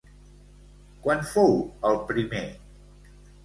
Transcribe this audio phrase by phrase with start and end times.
[1.03, 1.55] Quan fou
[1.93, 2.45] el primer?